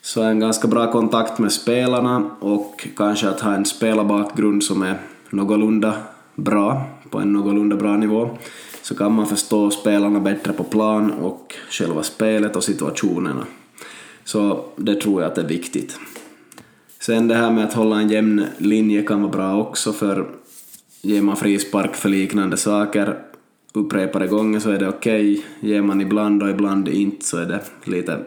[0.00, 4.98] Så en ganska bra kontakt med spelarna och kanske att ha en spelarbakgrund som är
[5.30, 5.94] någorlunda
[6.34, 8.38] bra, på en någorlunda bra nivå,
[8.82, 13.46] så kan man förstå spelarna bättre på plan och själva spelet och situationerna.
[14.24, 15.98] Så det tror jag att är viktigt.
[17.02, 20.26] Sen det här med att hålla en jämn linje kan vara bra också för
[21.00, 23.18] ger man frispark för liknande saker
[23.72, 25.32] upprepade gånger så är det okej.
[25.32, 25.70] Okay.
[25.70, 28.18] Ger man ibland och ibland inte så är det lite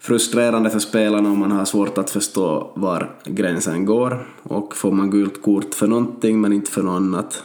[0.00, 5.10] frustrerande för spelarna om man har svårt att förstå var gränsen går och får man
[5.10, 7.42] gult kort för någonting men inte för något annat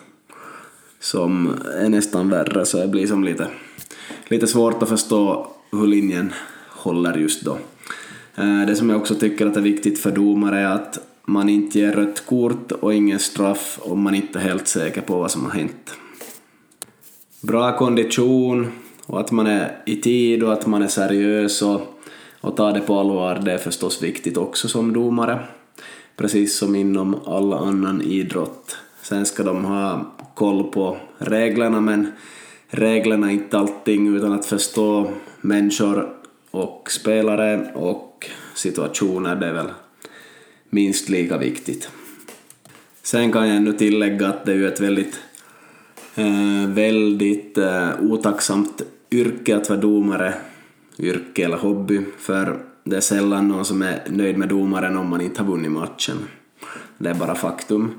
[0.99, 3.47] som är nästan värre så det blir som lite,
[4.27, 6.33] lite svårt att förstå hur linjen
[6.69, 7.57] håller just då.
[8.37, 11.79] Eh, det som jag också tycker att är viktigt för domare är att man inte
[11.79, 15.45] ger rött kort och ingen straff om man inte är helt säker på vad som
[15.45, 15.93] har hänt.
[17.41, 18.71] Bra kondition
[19.05, 21.81] och att man är i tid och att man är seriös och,
[22.41, 25.39] och tar det på allvar, det är förstås viktigt också som domare.
[26.15, 28.77] Precis som inom all annan idrott.
[29.01, 32.11] Sen ska de ha koll på reglerna men
[32.69, 35.11] reglerna är inte allting utan att förstå
[35.41, 36.16] människor
[36.51, 39.71] och spelare och situationer, det är väl
[40.69, 41.89] minst lika viktigt.
[43.01, 45.19] Sen kan jag ännu tillägga att det är ju ett väldigt,
[46.15, 48.81] eh, väldigt eh, otacksamt
[49.11, 50.33] yrke att vara domare,
[50.99, 55.21] yrke eller hobby, för det är sällan någon som är nöjd med domaren om man
[55.21, 56.17] inte har vunnit matchen.
[56.97, 57.93] Det är bara faktum.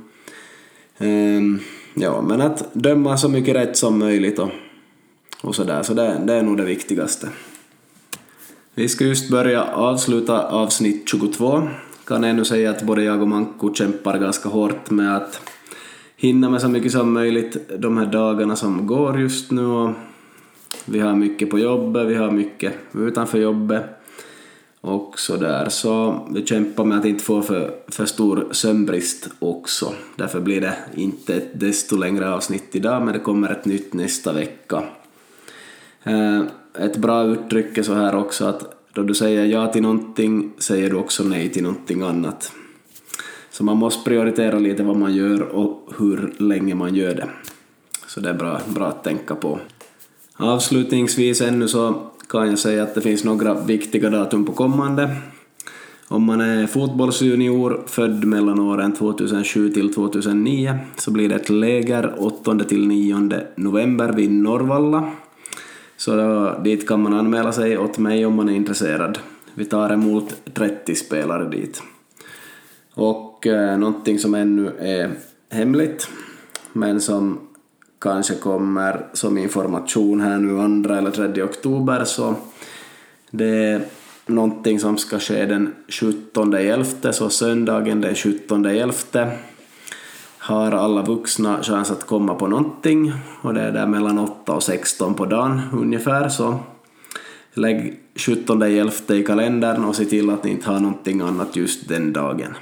[0.98, 1.40] Eh,
[1.94, 4.50] ja, men att döma så mycket rätt som möjligt och,
[5.42, 7.28] och sådär, så det, det är nog det viktigaste.
[8.78, 11.68] Vi ska just börja avsluta avsnitt 22.
[12.04, 15.40] Kan ännu säga att både jag och Manko kämpar ganska hårt med att
[16.16, 19.66] hinna med så mycket som möjligt de här dagarna som går just nu.
[19.66, 19.90] Och
[20.84, 23.84] vi har mycket på jobbet, vi har mycket utanför jobbet
[24.80, 25.68] och sådär.
[25.68, 29.92] Så vi kämpar med att inte få för, för stor sömnbrist också.
[30.16, 34.32] Därför blir det inte ett desto längre avsnitt idag, men det kommer ett nytt nästa
[34.32, 34.82] vecka.
[36.02, 36.42] Eh,
[36.74, 40.90] ett bra uttryck är så här också att då du säger ja till någonting säger
[40.90, 42.52] du också nej till någonting annat.
[43.50, 47.28] Så man måste prioritera lite vad man gör och hur länge man gör det.
[48.06, 49.58] Så det är bra, bra att tänka på.
[50.36, 55.16] Avslutningsvis ännu så kan jag säga att det finns några viktiga datum på kommande.
[56.08, 62.14] Om man är fotbollsjunior född mellan åren 2007 till 2009 så blir det ett läger
[62.18, 65.12] 8 till 9 november vid Norrvalla
[65.98, 69.18] så då, dit kan man anmäla sig åt mig om man är intresserad.
[69.54, 71.82] Vi tar emot 30 spelare dit.
[72.94, 75.10] Och eh, någonting som ännu är
[75.50, 76.08] hemligt,
[76.72, 77.40] men som
[78.00, 82.34] kanske kommer som information här nu 2 eller 3 oktober så
[83.30, 83.82] det är
[84.26, 88.92] någonting som ska ske den 17 11, så söndagen den 17 11
[90.48, 94.62] har alla vuxna chans att komma på någonting och det är där mellan 8 och
[94.62, 96.58] 16 på dagen ungefär så
[97.54, 102.12] lägg 17.11 i kalendern och se till att ni inte har någonting annat just den
[102.12, 102.54] dagen.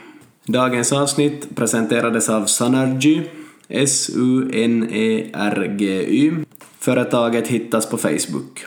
[0.47, 3.23] Dagens avsnitt presenterades av Sunergy,
[3.69, 4.63] S-U-N-E-R-G-Y.
[6.79, 8.67] Företaget hittas på Facebook.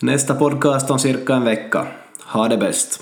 [0.00, 1.86] Nästa podcast om cirka en vecka.
[2.20, 3.00] Ha det bäst!